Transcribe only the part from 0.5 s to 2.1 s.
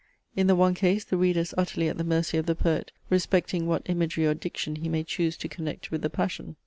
one case the reader is utterly at the